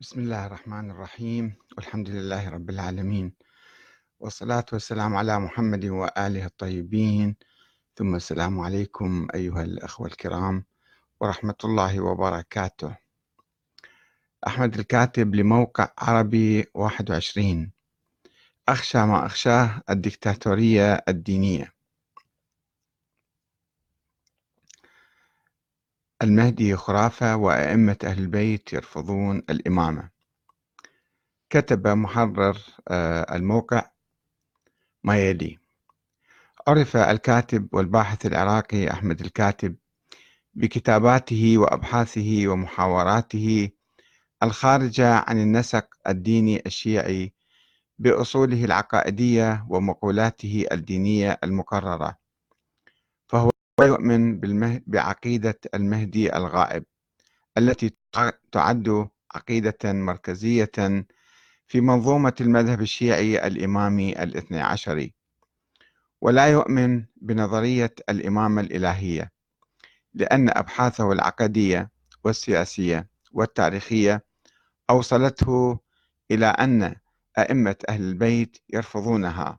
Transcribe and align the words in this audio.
بسم 0.00 0.20
الله 0.20 0.46
الرحمن 0.46 0.90
الرحيم. 0.90 1.54
والحمد 1.76 2.08
لله 2.08 2.48
رب 2.48 2.70
العالمين. 2.70 3.32
والصلاة 4.20 4.64
والسلام 4.72 5.16
على 5.16 5.38
محمد 5.38 5.84
وآله 5.84 6.46
الطيبين. 6.46 7.36
ثم 7.96 8.14
السلام 8.14 8.60
عليكم 8.60 9.28
أيها 9.34 9.62
الأخوة 9.62 10.06
الكرام 10.06 10.64
ورحمة 11.20 11.54
الله 11.64 12.00
وبركاته. 12.00 12.96
أحمد 14.46 14.78
الكاتب 14.78 15.34
لموقع 15.34 15.92
عربي 15.98 16.66
21 16.74 17.72
أخشى 18.68 18.98
ما 18.98 19.26
أخشاه 19.26 19.82
الدكتاتورية 19.90 21.04
الدينية. 21.08 21.72
المهدي 26.22 26.76
خرافة 26.76 27.36
وأئمة 27.36 27.96
أهل 28.04 28.18
البيت 28.18 28.72
يرفضون 28.72 29.42
الإمامة. 29.50 30.10
كتب 31.50 31.88
محرر 31.88 32.58
آه، 32.88 33.36
الموقع 33.36 33.90
ما 35.04 35.18
يلي. 35.18 35.58
عرف 36.68 36.96
الكاتب 36.96 37.68
والباحث 37.72 38.26
العراقي 38.26 38.90
أحمد 38.90 39.20
الكاتب 39.20 39.76
بكتاباته 40.54 41.58
وأبحاثه 41.58 42.42
ومحاوراته 42.46 43.70
الخارجة 44.42 45.14
عن 45.14 45.38
النسق 45.40 45.86
الديني 46.08 46.62
الشيعي 46.66 47.32
بأصوله 47.98 48.64
العقائدية 48.64 49.66
ومقولاته 49.68 50.66
الدينية 50.72 51.38
المقررة. 51.44 52.19
ويؤمن 53.80 54.40
بعقيدة 54.86 55.60
المهدي 55.74 56.36
الغائب 56.36 56.84
التي 57.58 57.96
تعد 58.52 59.08
عقيدة 59.34 59.78
مركزية 59.84 60.70
في 61.66 61.80
منظومة 61.80 62.34
المذهب 62.40 62.80
الشيعي 62.80 63.46
الإمامي 63.46 64.22
الاثني 64.22 64.60
عشري 64.60 65.14
ولا 66.20 66.46
يؤمن 66.46 67.04
بنظرية 67.16 67.94
الإمامة 68.08 68.60
الإلهية 68.60 69.32
لأن 70.14 70.48
أبحاثه 70.48 71.12
العقدية 71.12 71.90
والسياسية 72.24 73.08
والتاريخية 73.32 74.24
أوصلته 74.90 75.78
إلى 76.30 76.46
أن 76.46 76.96
أئمة 77.38 77.76
أهل 77.88 78.02
البيت 78.02 78.58
يرفضونها. 78.72 79.58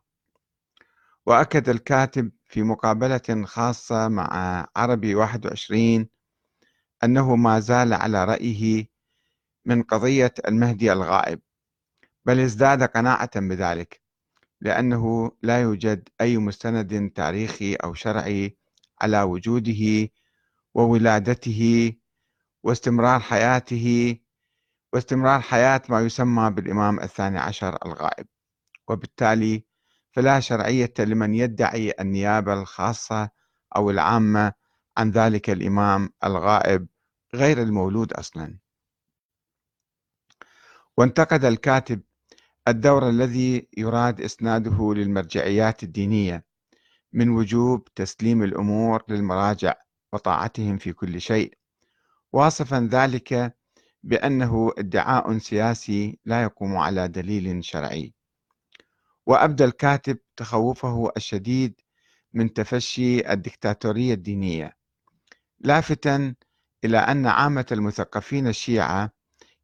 وأكد 1.26 1.70
الكاتب 1.70 2.32
في 2.52 2.64
مقابلة 2.64 3.46
خاصة 3.46 4.08
مع 4.08 4.68
عربي 4.76 5.16
21 5.16 6.08
أنه 7.04 7.36
ما 7.36 7.60
زال 7.60 7.94
على 7.94 8.26
رأيه 8.26 8.88
من 9.66 9.84
قضية 9.84 10.34
المهدي 10.48 10.94
الغائب 10.94 11.42
بل 12.26 12.40
ازداد 12.40 12.84
قناعة 12.84 13.40
بذلك 13.40 14.02
لأنه 14.62 15.32
لا 15.42 15.62
يوجد 15.62 16.10
أي 16.22 16.38
مستند 16.38 17.12
تاريخي 17.16 17.76
أو 17.76 17.94
شرعي 17.94 18.58
على 19.02 19.22
وجوده 19.22 20.10
وولادته 20.74 21.94
واستمرار 22.64 23.20
حياته 23.20 24.18
واستمرار 24.94 25.42
حياة 25.42 25.82
ما 25.90 26.02
يسمى 26.02 26.52
بالإمام 26.52 27.00
الثاني 27.00 27.40
عشر 27.40 27.78
الغائب 27.86 28.28
وبالتالي 28.88 29.71
فلا 30.12 30.40
شرعية 30.40 30.94
لمن 31.00 31.34
يدعي 31.34 31.94
النيابة 32.00 32.54
الخاصة 32.54 33.30
أو 33.76 33.90
العامة 33.90 34.54
عن 34.98 35.12
ذلك 35.12 35.50
الإمام 35.50 36.10
الغائب 36.24 36.88
غير 37.34 37.62
المولود 37.62 38.14
أصلا. 38.14 38.58
وانتقد 40.98 41.46
الكاتب 41.46 42.02
الدور 42.68 43.10
الذي 43.10 43.68
يراد 43.78 44.22
إسناده 44.22 44.94
للمرجعيات 44.94 45.84
الدينية 45.84 46.46
من 47.14 47.30
وجوب 47.30 47.88
تسليم 47.96 48.44
الأمور 48.44 49.04
للمراجع 49.08 49.74
وطاعتهم 50.14 50.78
في 50.78 50.94
كل 50.94 51.22
شيء 51.22 51.58
واصفا 52.34 52.90
ذلك 52.92 53.56
بأنه 54.04 54.72
ادعاء 54.78 55.38
سياسي 55.38 56.20
لا 56.26 56.44
يقوم 56.44 56.78
على 56.78 57.08
دليل 57.08 57.66
شرعي. 57.66 58.14
وأبدى 59.32 59.66
الكاتب 59.66 60.18
تخوفه 60.38 61.12
الشديد 61.18 61.82
من 62.34 62.54
تفشي 62.54 63.32
الدكتاتورية 63.32 64.14
الدينية. 64.14 64.78
لافتا 65.60 66.36
إلى 66.86 66.98
أن 66.98 67.28
عامة 67.28 67.66
المثقفين 67.72 68.48
الشيعة 68.48 69.12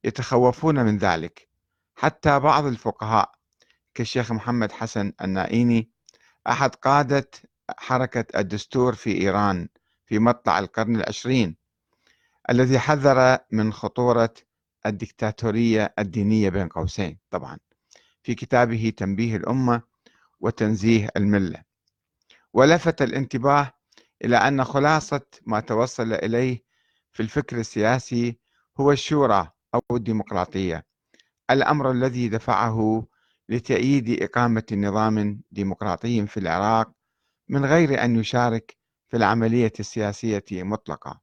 يتخوفون 0.03 0.85
من 0.85 0.97
ذلك 0.97 1.49
حتى 1.95 2.39
بعض 2.39 2.65
الفقهاء 2.65 3.31
كالشيخ 3.93 4.31
محمد 4.31 4.71
حسن 4.71 5.13
النائيني 5.21 5.89
أحد 6.47 6.75
قادة 6.75 7.29
حركة 7.77 8.39
الدستور 8.39 8.95
في 8.95 9.21
إيران 9.21 9.67
في 10.05 10.19
مطلع 10.19 10.59
القرن 10.59 10.95
العشرين 10.95 11.55
الذي 12.49 12.79
حذر 12.79 13.37
من 13.51 13.73
خطورة 13.73 14.33
الدكتاتورية 14.85 15.93
الدينية 15.99 16.49
بين 16.49 16.67
قوسين. 16.67 17.19
طبعا 17.31 17.57
في 18.27 18.35
كتابه 18.35 18.93
تنبيه 18.97 19.35
الأمة 19.35 19.81
وتنزيه 20.39 21.09
الملة. 21.17 21.63
ولفت 22.53 23.01
الانتباه 23.01 23.73
إلى 24.25 24.37
أن 24.37 24.63
خلاصة 24.63 25.21
ما 25.45 25.59
توصل 25.59 26.13
إليه 26.13 26.63
في 27.11 27.23
الفكر 27.23 27.59
السياسي 27.59 28.39
هو 28.79 28.91
الشورى 28.91 29.51
أو 29.75 29.81
الديمقراطية 29.91 30.85
الأمر 31.51 31.91
الذي 31.91 32.29
دفعه 32.29 33.07
لتأييد 33.49 34.23
إقامة 34.23 34.63
نظام 34.71 35.41
ديمقراطي 35.51 36.27
في 36.27 36.39
العراق 36.39 36.91
من 37.49 37.65
غير 37.65 38.03
أن 38.03 38.15
يشارك 38.15 38.77
في 39.09 39.17
العملية 39.17 39.73
السياسية 39.79 40.43
مطلقا 40.51 41.19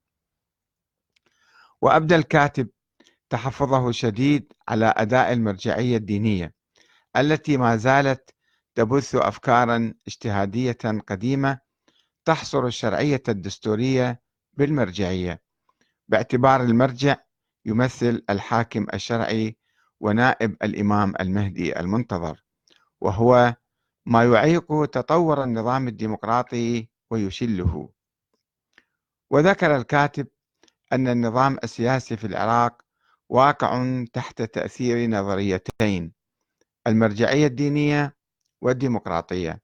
وأبدى 1.81 2.15
الكاتب 2.15 2.67
تحفظه 3.29 3.89
الشديد 3.89 4.53
على 4.67 4.93
أداء 4.97 5.33
المرجعية 5.33 5.97
الدينية 5.97 6.54
التي 7.17 7.57
ما 7.57 7.75
زالت 7.75 8.35
تبث 8.75 9.15
أفكارا 9.15 9.93
اجتهادية 10.07 10.77
قديمة 11.07 11.59
تحصر 12.25 12.65
الشرعية 12.65 13.23
الدستورية 13.29 14.21
بالمرجعية. 14.53 15.41
باعتبار 16.07 16.61
المرجع 16.61 17.15
يمثل 17.65 18.23
الحاكم 18.29 18.85
الشرعي 18.93 19.57
ونائب 19.99 20.57
الإمام 20.63 21.13
المهدي 21.19 21.79
المنتظر 21.79 22.43
وهو 23.01 23.55
ما 24.05 24.23
يعيق 24.23 24.85
تطور 24.85 25.43
النظام 25.43 25.87
الديمقراطي 25.87 26.89
ويشله. 27.11 27.89
وذكر 29.29 29.75
الكاتب 29.75 30.27
أن 30.93 31.07
النظام 31.07 31.57
السياسي 31.63 32.17
في 32.17 32.27
العراق 32.27 32.81
واقع 33.29 34.03
تحت 34.13 34.41
تأثير 34.41 35.09
نظريتين. 35.09 36.13
المرجعية 36.87 37.47
الدينية 37.47 38.15
والديمقراطية. 38.61 39.61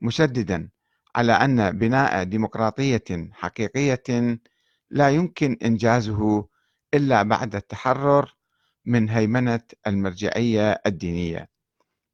مشددا 0.00 0.70
على 1.16 1.32
أن 1.32 1.78
بناء 1.78 2.24
ديمقراطية 2.24 3.30
حقيقية 3.32 4.38
لا 4.90 5.10
يمكن 5.10 5.56
إنجازه 5.64 6.48
إلا 6.94 7.22
بعد 7.22 7.54
التحرر 7.54 8.34
من 8.84 9.08
هيمنة 9.08 9.60
المرجعية 9.86 10.80
الدينية 10.86 11.48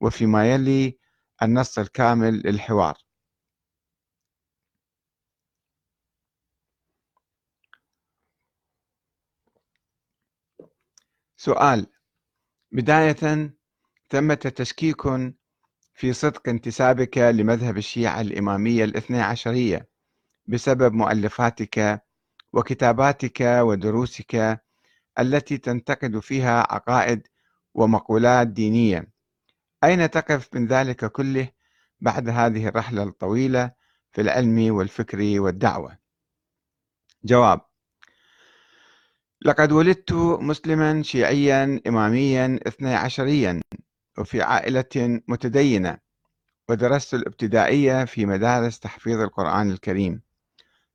وفيما 0.01 0.53
يلي 0.55 0.99
النص 1.43 1.79
الكامل 1.79 2.35
للحوار. 2.47 2.99
سؤال 11.37 11.87
بداية 12.73 13.53
ثمة 14.13 14.35
تشكيك 14.35 15.03
في 15.95 16.13
صدق 16.13 16.49
انتسابك 16.49 17.19
لمذهب 17.19 17.77
الشيعة 17.77 18.21
الإمامية 18.21 18.85
الاثنى 18.85 19.21
عشرية 19.21 19.89
بسبب 20.47 20.93
مؤلفاتك 20.93 22.03
وكتاباتك 22.53 23.41
ودروسك 23.41 24.61
التي 25.19 25.59
تنتقد 25.59 26.19
فيها 26.19 26.61
عقائد 26.61 27.27
ومقولات 27.75 28.47
دينية. 28.49 29.13
أين 29.85 30.11
تقف 30.11 30.49
من 30.55 30.67
ذلك 30.67 31.05
كله 31.13 31.49
بعد 32.01 32.29
هذه 32.29 32.69
الرحلة 32.69 33.03
الطويلة 33.03 33.71
في 34.13 34.21
العلم 34.21 34.75
والفكر 34.75 35.41
والدعوة؟ 35.41 35.99
جواب 37.25 37.61
لقد 39.43 39.73
ولدت 39.73 40.13
مسلما 40.41 41.03
شيعيا 41.03 41.81
إماميا 41.87 42.61
اثني 42.67 42.95
عشريا 42.95 43.61
وفي 44.19 44.43
عائلة 44.43 45.21
متدينة 45.29 45.99
ودرست 46.69 47.15
الابتدائية 47.15 48.05
في 48.05 48.27
مدارس 48.27 48.79
تحفيظ 48.79 49.21
القرآن 49.21 49.71
الكريم 49.71 50.23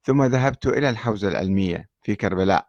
ثم 0.03 0.23
ذهبت 0.23 0.67
إلى 0.67 0.89
الحوزة 0.89 1.27
العلمية 1.27 1.89
في 2.01 2.15
كربلاء 2.15 2.67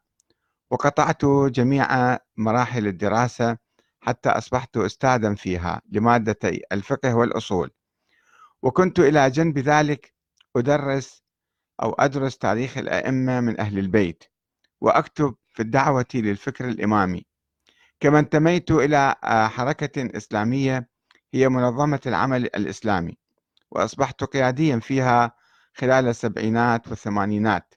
وقطعت 0.71 1.25
جميع 1.25 2.19
مراحل 2.37 2.87
الدراسة 2.87 3.59
حتى 4.01 4.29
أصبحت 4.29 4.77
أستاذا 4.77 5.35
فيها 5.35 5.83
لمادتي 5.93 6.63
الفقه 6.73 7.15
والأصول. 7.15 7.71
وكنت 8.63 8.99
إلى 8.99 9.31
جنب 9.31 9.59
ذلك 9.59 10.15
أدرس 10.57 11.23
أو 11.83 11.93
أدرس 11.93 12.39
تاريخ 12.39 12.79
الأئمة 12.79 13.41
من 13.41 13.61
أهل 13.61 13.79
البيت 13.79 14.25
وأكتب 14.81 15.35
في 15.55 15.63
الدعوة 15.63 16.07
للفكر 16.15 16.69
الإمامي. 16.69 17.27
كما 18.01 18.19
انتميت 18.19 18.71
إلى 18.71 19.15
حركة 19.25 20.17
إسلامية 20.17 20.89
هي 21.35 21.49
منظمة 21.49 22.01
العمل 22.07 22.45
الإسلامي 22.45 23.19
وأصبحت 23.71 24.25
قياديا 24.25 24.79
فيها 24.79 25.33
خلال 25.75 26.09
السبعينات 26.09 26.89
والثمانينات 26.89 27.75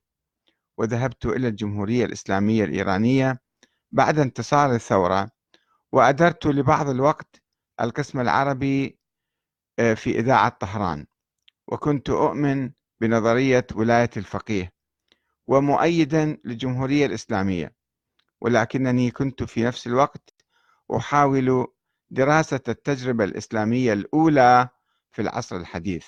وذهبت 0.77 1.25
إلى 1.25 1.47
الجمهورية 1.47 2.05
الإسلامية 2.05 2.63
الإيرانية 2.63 3.41
بعد 3.91 4.19
انتصار 4.19 4.75
الثورة 4.75 5.29
وأدرت 5.91 6.45
لبعض 6.47 6.89
الوقت 6.89 7.41
القسم 7.81 8.19
العربي 8.19 8.99
آه، 9.79 9.93
في 9.93 10.19
إذاعة 10.19 10.49
طهران 10.49 11.05
وكنت 11.67 12.09
أؤمن 12.09 12.71
بنظرية 13.01 13.67
ولاية 13.75 14.09
الفقيه 14.17 14.73
ومؤيدا 15.47 16.37
للجمهورية 16.45 17.05
الإسلامية. 17.05 17.80
ولكنني 18.41 19.11
كنت 19.11 19.43
في 19.43 19.63
نفس 19.63 19.87
الوقت 19.87 20.33
أحاول 20.97 21.67
دراسة 22.09 22.59
التجربة 22.67 23.23
الإسلامية 23.23 23.93
الأولى 23.93 24.69
في 25.11 25.21
العصر 25.21 25.55
الحديث. 25.55 26.05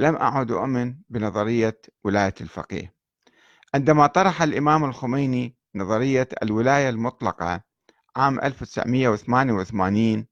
لم 0.00 0.16
أعد 0.16 0.50
أؤمن 0.50 0.96
بنظرية 1.08 1.80
ولاية 2.04 2.34
الفقيه. 2.40 2.94
عندما 3.74 4.06
طرح 4.06 4.42
الإمام 4.42 4.84
الخميني 4.84 5.56
نظرية 5.74 6.28
الولاية 6.42 6.88
المطلقة 6.88 7.62
عام 8.16 8.40
1988 8.40 10.26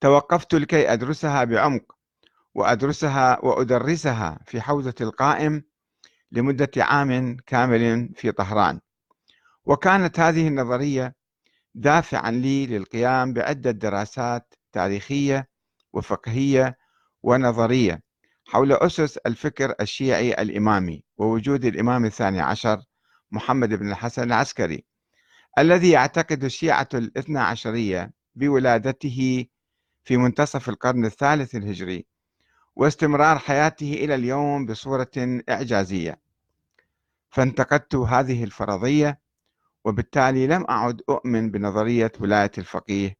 توقفت 0.00 0.54
لكي 0.54 0.92
أدرسها 0.92 1.44
بعمق 1.44 1.96
وأدرسها 2.54 3.44
وأدرسها 3.44 4.38
في 4.46 4.60
حوزة 4.60 4.94
القائم 5.00 5.62
لمدة 6.32 6.70
عام 6.76 7.36
كامل 7.46 8.08
في 8.14 8.32
طهران. 8.32 8.80
وكانت 9.64 10.20
هذه 10.20 10.48
النظرية 10.48 11.14
دافعا 11.74 12.30
لي 12.30 12.66
للقيام 12.66 13.32
بعدة 13.32 13.70
دراسات 13.70 14.54
تاريخية 14.72 15.48
وفقهية 15.92 16.78
ونظرية 17.22 18.02
حول 18.46 18.72
أسس 18.72 19.16
الفكر 19.16 19.74
الشيعي 19.80 20.42
الإمامي 20.42 21.02
ووجود 21.16 21.64
الإمام 21.64 22.04
الثاني 22.04 22.40
عشر 22.40 22.82
محمد 23.30 23.74
بن 23.74 23.90
الحسن 23.90 24.22
العسكري 24.22 24.84
الذي 25.58 25.90
يعتقد 25.90 26.44
الشيعة 26.44 26.88
الاثنى 26.94 27.38
عشرية 27.38 28.12
بولادته 28.34 29.46
في 30.04 30.16
منتصف 30.16 30.68
القرن 30.68 31.04
الثالث 31.04 31.54
الهجري 31.54 32.06
واستمرار 32.78 33.38
حياته 33.38 33.92
إلى 33.92 34.14
اليوم 34.14 34.66
بصورة 34.66 35.10
إعجازية. 35.48 36.20
فانتقدت 37.30 37.94
هذه 37.94 38.44
الفرضية 38.44 39.20
وبالتالي 39.84 40.46
لم 40.46 40.64
أعد 40.70 41.02
أؤمن 41.08 41.50
بنظرية 41.50 42.12
ولاية 42.20 42.50
الفقيه 42.58 43.16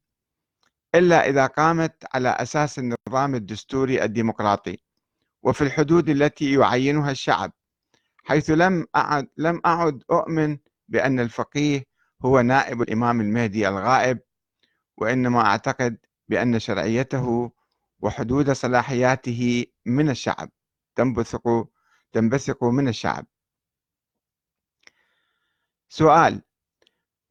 إلا 0.95 1.29
إذا 1.29 1.45
قامت 1.45 2.05
على 2.13 2.29
أساس 2.29 2.79
النظام 2.79 3.35
الدستوري 3.35 4.03
الديمقراطي 4.03 4.77
وفي 5.43 5.61
الحدود 5.61 6.09
التي 6.09 6.53
يعينها 6.53 7.11
الشعب 7.11 7.51
حيث 8.23 8.49
لم 8.49 8.85
أعد 8.95 9.27
لم 9.37 9.61
أعد 9.65 10.03
أؤمن 10.11 10.57
بأن 10.87 11.19
الفقيه 11.19 11.83
هو 12.25 12.41
نائب 12.41 12.81
الإمام 12.81 13.21
المهدي 13.21 13.67
الغائب 13.67 14.19
وإنما 14.97 15.45
أعتقد 15.45 15.97
بأن 16.29 16.59
شرعيته 16.59 17.51
وحدود 17.99 18.51
صلاحياته 18.51 19.65
من 19.85 20.09
الشعب 20.09 20.49
تنبثق 20.95 21.67
تنبثق 22.11 22.63
من 22.63 22.87
الشعب 22.87 23.25
سؤال 25.89 26.41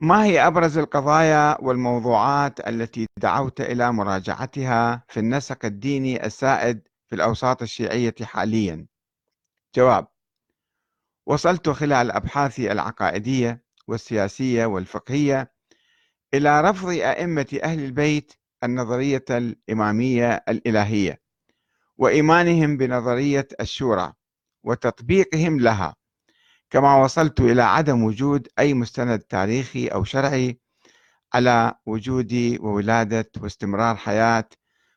ما 0.01 0.25
هي 0.25 0.47
أبرز 0.47 0.79
القضايا 0.79 1.61
والموضوعات 1.61 2.69
التي 2.69 3.07
دعوت 3.17 3.61
إلى 3.61 3.93
مراجعتها 3.93 5.05
في 5.09 5.21
النسق 5.21 5.65
الديني 5.65 6.27
السائد 6.27 6.89
في 7.09 7.15
الأوساط 7.15 7.63
الشيعية 7.63 8.15
حاليا؟ 8.23 8.87
جواب: 9.75 10.07
وصلت 11.27 11.69
خلال 11.69 12.11
أبحاثي 12.11 12.73
العقائدية 12.73 13.63
والسياسية 13.89 14.67
والفقهية 14.67 15.53
إلى 16.35 16.61
رفض 16.61 16.89
أئمة 16.89 17.61
أهل 17.63 17.85
البيت 17.85 18.33
النظرية 18.65 19.25
الإمامية 19.31 20.45
الإلهية 20.49 21.21
وإيمانهم 21.97 22.77
بنظرية 22.77 23.49
الشورى 23.61 24.13
وتطبيقهم 24.65 25.61
لها 25.61 25.97
كما 26.71 26.97
وصلت 26.97 27.41
إلى 27.41 27.63
عدم 27.63 28.03
وجود 28.03 28.49
أي 28.59 28.75
مستند 28.75 29.19
تاريخي 29.19 29.89
أو 29.89 30.05
شرعي 30.05 30.61
على 31.35 31.75
وجود 31.87 32.57
وولادة 32.61 33.31
واستمرار 33.41 33.97
حياة 33.97 34.49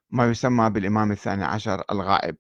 ما 0.09 0.29
يسمى 0.31 0.69
بالإمام 0.69 1.11
الثاني 1.11 1.43
عشر 1.43 1.83
الغائب. 1.91 2.37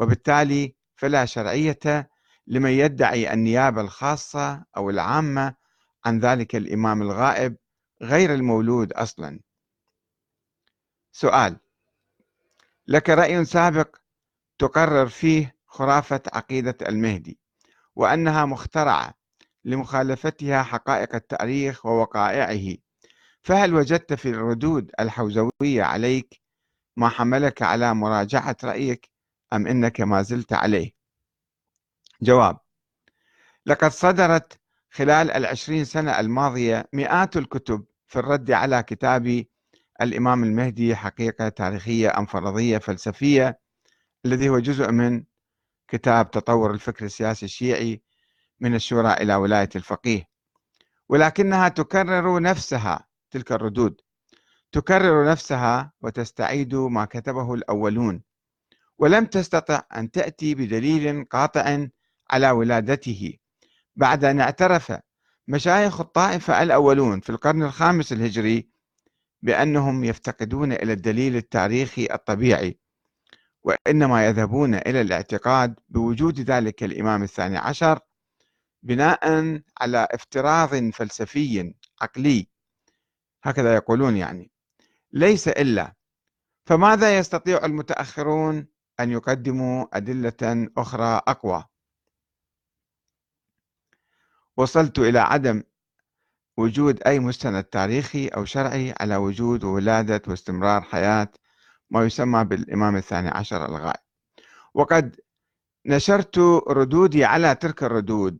وبالتالي 0.00 0.74
فلا 0.96 1.24
شرعية 1.24 2.10
لمن 2.46 2.70
يدعي 2.70 3.32
النيابة 3.32 3.80
الخاصة 3.80 4.64
أو 4.76 4.90
العامة 4.90 5.54
عن 6.04 6.18
ذلك 6.18 6.56
الإمام 6.56 7.02
الغائب 7.02 7.56
غير 8.02 8.34
المولود 8.34 8.92
أصلا. 8.92 9.40
سؤال. 11.12 11.56
لك 12.86 13.10
رأي 13.10 13.44
سابق 13.44 13.96
تقرر 14.58 15.08
فيه 15.08 15.56
خرافة 15.66 16.22
عقيدة 16.32 16.76
المهدي 16.88 17.38
وأنها 17.96 18.44
مخترعة 18.44 19.14
لمخالفتها 19.64 20.62
حقائق 20.62 21.14
التاريخ 21.14 21.86
ووقائعه. 21.86 22.76
فهل 23.42 23.74
وجدت 23.74 24.12
في 24.12 24.28
الردود 24.28 24.90
الحوزوية 25.00 25.82
عليك 25.82 26.40
ما 26.96 27.08
حملك 27.08 27.62
على 27.62 27.94
مراجعة 27.94 28.56
رأيك 28.64 29.10
أم 29.52 29.66
إنك 29.66 30.00
ما 30.00 30.22
زلت 30.22 30.52
عليه؟ 30.52 30.92
جواب 32.22 32.58
لقد 33.66 33.90
صدرت 33.90 34.60
خلال 34.90 35.30
العشرين 35.30 35.84
سنة 35.84 36.20
الماضية 36.20 36.88
مئات 36.92 37.36
الكتب 37.36 37.84
في 38.06 38.18
الرد 38.18 38.50
على 38.50 38.82
كتاب 38.82 39.44
الإمام 40.02 40.44
المهدي 40.44 40.96
حقيقة 40.96 41.48
تاريخية 41.48 42.18
أم 42.18 42.26
فرضية 42.26 42.78
فلسفية 42.78 43.60
الذي 44.26 44.48
هو 44.48 44.58
جزء 44.58 44.90
من 44.90 45.24
كتاب 45.88 46.30
تطور 46.30 46.70
الفكر 46.70 47.04
السياسي 47.04 47.46
الشيعي 47.46 48.02
من 48.60 48.74
الشورى 48.74 49.12
إلى 49.12 49.34
ولاية 49.34 49.68
الفقيه. 49.76 50.28
ولكنها 51.08 51.68
تكرر 51.68 52.42
نفسها 52.42 53.06
تلك 53.30 53.52
الردود. 53.52 54.00
تكرر 54.72 55.30
نفسها 55.30 55.92
وتستعيد 56.00 56.74
ما 56.74 57.04
كتبه 57.04 57.54
الأولون. 57.54 58.22
ولم 58.98 59.24
تستطع 59.26 59.82
أن 59.96 60.10
تأتي 60.10 60.54
بدليل 60.54 61.24
قاطع 61.24 61.86
على 62.30 62.50
ولادته. 62.50 63.36
بعد 63.96 64.24
أن 64.24 64.40
اعترف 64.40 64.92
مشايخ 65.48 66.00
الطائفة 66.00 66.62
الأولون 66.62 67.20
في 67.20 67.30
القرن 67.30 67.62
الخامس 67.62 68.12
الهجري 68.12 68.68
بأنهم 69.42 70.04
يفتقدون 70.04 70.72
إلى 70.72 70.92
الدليل 70.92 71.36
التاريخي 71.36 72.08
الطبيعي 72.12 72.78
وإنما 73.62 74.26
يذهبون 74.26 74.74
إلى 74.74 75.00
الاعتقاد 75.00 75.80
بوجود 75.88 76.40
ذلك 76.40 76.84
الإمام 76.84 77.22
الثاني 77.22 77.56
عشر 77.56 78.00
بناء 78.82 79.60
على 79.80 80.08
افتراض 80.10 80.90
فلسفي 80.90 81.74
عقلي. 82.02 82.48
هكذا 83.44 83.74
يقولون 83.74 84.16
يعني. 84.16 84.50
ليس 85.12 85.48
إلا. 85.48 85.94
فماذا 86.66 87.18
يستطيع 87.18 87.64
المتأخرون 87.64 88.66
أن 89.00 89.10
يقدموا 89.10 89.86
أدلة 89.92 90.70
أخرى 90.76 91.20
أقوى؟ 91.28 91.64
وصلت 94.56 94.98
إلى 94.98 95.18
عدم 95.18 95.62
وجود 96.60 97.02
أي 97.06 97.20
مستند 97.20 97.64
تاريخي 97.64 98.28
أو 98.28 98.44
شرعي 98.44 98.94
على 99.00 99.16
وجود 99.16 99.64
وولادة 99.64 100.22
واستمرار 100.28 100.80
حياة 100.82 101.28
ما 101.90 102.04
يسمى 102.04 102.44
بالإمام 102.44 102.96
الثاني 102.96 103.28
عشر 103.28 103.64
الغائب. 103.68 104.00
وقد 104.74 105.16
نشرت 105.86 106.38
ردودي 106.68 107.24
على 107.24 107.54
تلك 107.54 107.82
الردود 107.82 108.38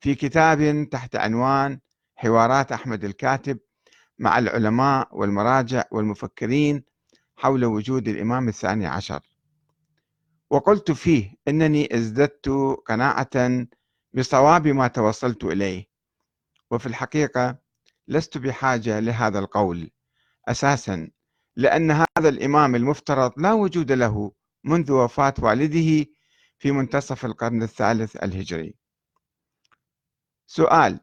في 0.00 0.14
كتاب 0.14 0.88
تحت 0.90 1.16
عنوان 1.16 1.80
حوارات 2.16 2.72
أحمد 2.72 3.04
الكاتب 3.04 3.58
مع 4.18 4.38
العلماء 4.38 5.08
والمراجع 5.12 5.84
والمفكرين 5.90 6.84
حول 7.36 7.64
وجود 7.64 8.08
الإمام 8.08 8.48
الثاني 8.48 8.86
عشر. 8.86 9.20
وقلت 10.50 10.90
فيه 10.92 11.34
إنني 11.48 11.94
ازددت 11.94 12.48
قناعة 12.86 13.66
بصواب 14.14 14.68
ما 14.68 14.88
توصلت 14.88 15.44
إليه 15.44 15.93
وفي 16.74 16.86
الحقيقة 16.86 17.58
لست 18.08 18.38
بحاجة 18.38 19.00
لهذا 19.00 19.38
القول 19.38 19.90
أساسا 20.48 21.10
لأن 21.56 21.90
هذا 21.90 22.28
الإمام 22.28 22.74
المفترض 22.74 23.32
لا 23.36 23.52
وجود 23.52 23.92
له 23.92 24.32
منذ 24.64 24.92
وفاة 24.92 25.34
والده 25.38 26.10
في 26.58 26.72
منتصف 26.72 27.24
القرن 27.24 27.62
الثالث 27.62 28.16
الهجري. 28.16 28.74
سؤال 30.46 31.00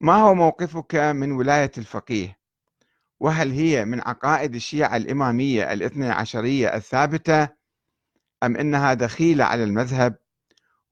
ما 0.00 0.14
هو 0.14 0.34
موقفك 0.34 0.94
من 0.94 1.32
ولاية 1.32 1.72
الفقيه؟ 1.78 2.38
وهل 3.20 3.50
هي 3.50 3.84
من 3.84 4.00
عقائد 4.00 4.54
الشيعة 4.54 4.96
الإمامية 4.96 5.72
الاثنى 5.72 6.10
عشرية 6.10 6.74
الثابتة 6.76 7.48
أم 8.42 8.56
إنها 8.56 8.94
دخيلة 8.94 9.44
على 9.44 9.64
المذهب 9.64 10.16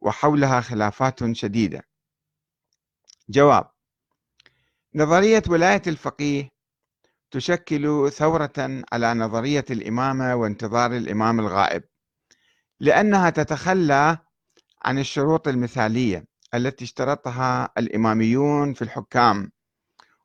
وحولها 0.01 0.61
خلافات 0.61 1.33
شديدة؟ 1.33 1.92
جواب. 3.33 3.71
نظرية 4.95 5.43
ولاية 5.49 5.83
الفقيه 5.87 6.49
تشكل 7.31 8.11
ثورة 8.11 8.85
على 8.93 9.15
نظرية 9.15 9.65
الإمامة 9.71 10.35
وانتظار 10.35 10.97
الإمام 10.97 11.41
الغائب 11.41 11.85
لأنها 12.81 13.31
تتخلى 13.31 14.19
عن 14.85 14.99
الشروط 14.99 15.49
المثالية 15.49 16.25
التي 16.55 16.85
اشترطها 16.85 17.73
الإماميون 17.79 18.75
في 18.75 18.83
الحكام 18.83 19.53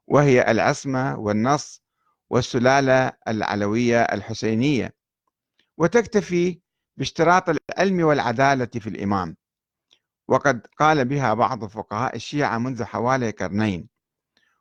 وهي 0.07 0.51
العصمة 0.51 1.19
والنص 1.19 1.83
والسلالة 2.29 3.11
العلوية 3.27 4.01
الحسينية 4.01 4.93
وتكتفي 5.77 6.61
باشتراط 6.97 7.43
العلم 7.49 8.03
والعدالة 8.03 8.69
في 8.79 8.87
الإمام. 8.87 9.37
وقد 10.27 10.67
قال 10.79 11.05
بها 11.05 11.33
بعض 11.33 11.65
فقهاء 11.65 12.15
الشيعة 12.15 12.57
منذ 12.57 12.83
حوالي 12.83 13.31
قرنين. 13.31 13.87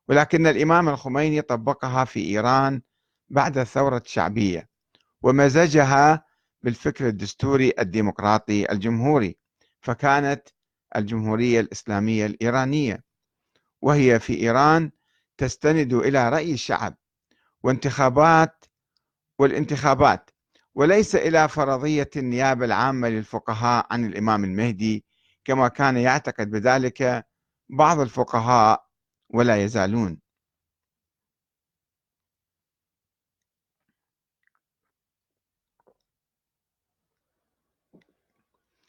ولكن 0.09 0.47
الإمام 0.47 0.89
الخميني 0.89 1.43
طبقها 1.43 2.05
في 2.05 2.21
إيران 2.25 2.83
بعد 3.29 3.59
الثورة 3.59 3.99
الشعبية 3.99 4.69
ومزجها 5.23 6.25
بالفكر 6.63 7.09
الدستوري 7.09 7.73
الديمقراطي 7.79 8.73
الجمهوري 8.73 9.37
فكانت 9.81 10.49
الجمهورية 10.97 11.61
الإسلامية 11.61 12.27
الإيرانية. 12.27 13.05
وهي 13.83 14.21
في 14.21 14.41
إيران 14.41 14.91
تستند 15.39 15.93
إلى 15.95 16.29
رأي 16.29 16.53
الشعب 16.53 16.95
وانتخابات 17.63 18.65
والانتخابات 19.39 20.31
وليس 20.75 21.17
إلى 21.17 21.49
فرضية 21.49 22.11
النيابة 22.17 22.65
العامة 22.65 23.09
للفقهاء 23.09 23.87
عن 23.91 24.05
الإمام 24.05 24.45
المهدي 24.45 25.05
كما 25.47 25.69
كان 25.69 25.97
يعتقد 25.97 26.51
بذلك 26.51 27.27
بعض 27.69 28.01
الفقهاء 28.01 28.87
ولا 29.31 29.65
يزالون. 29.65 30.21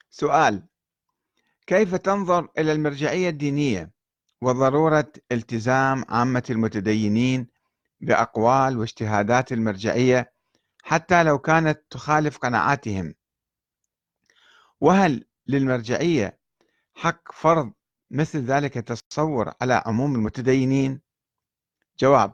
سؤال 0.10 0.68
كيف 1.68 1.96
تنظر 1.96 2.50
إلى 2.58 2.72
المرجعية 2.72 3.30
الدينية 3.30 3.92
وضرورة 4.42 5.12
التزام 5.32 6.06
عامة 6.10 6.44
المتدينين 6.50 7.48
بأقوال 8.02 8.78
واجتهادات 8.78 9.52
المرجعية 9.52 10.34
حتى 10.84 11.24
لو 11.24 11.40
كانت 11.40 11.82
تخالف 11.90 12.38
قناعاتهم؟ 12.38 13.16
وهل 14.82 15.26
للمرجعية 15.48 16.37
حق 16.98 17.32
فرض 17.32 17.74
مثل 18.12 18.40
ذلك 18.40 18.78
التصور 18.78 19.54
على 19.62 19.84
عموم 19.86 20.16
المتدينين؟ 20.16 21.02
جواب 22.00 22.34